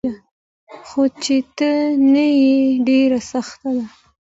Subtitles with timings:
[0.87, 1.71] خو چي ته
[2.13, 2.55] نه يي
[2.87, 3.85] ډيره سخته ده